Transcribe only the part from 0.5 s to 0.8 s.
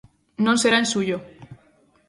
será